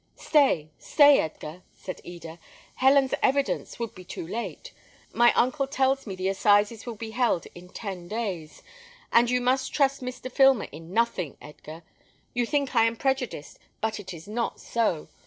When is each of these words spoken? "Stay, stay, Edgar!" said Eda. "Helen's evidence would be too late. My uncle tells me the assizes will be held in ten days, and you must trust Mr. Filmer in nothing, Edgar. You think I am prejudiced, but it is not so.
"Stay, 0.17 0.71
stay, 0.79 1.19
Edgar!" 1.19 1.61
said 1.75 2.01
Eda. 2.03 2.39
"Helen's 2.77 3.13
evidence 3.21 3.77
would 3.77 3.93
be 3.93 4.03
too 4.03 4.25
late. 4.25 4.71
My 5.13 5.31
uncle 5.33 5.67
tells 5.67 6.07
me 6.07 6.15
the 6.15 6.27
assizes 6.27 6.87
will 6.87 6.95
be 6.95 7.11
held 7.11 7.45
in 7.53 7.69
ten 7.69 8.07
days, 8.07 8.63
and 9.13 9.29
you 9.29 9.39
must 9.39 9.71
trust 9.71 10.01
Mr. 10.01 10.31
Filmer 10.31 10.65
in 10.71 10.91
nothing, 10.91 11.37
Edgar. 11.39 11.83
You 12.33 12.47
think 12.47 12.75
I 12.75 12.85
am 12.85 12.95
prejudiced, 12.95 13.59
but 13.79 13.99
it 13.99 14.11
is 14.11 14.27
not 14.27 14.59
so. 14.59 15.07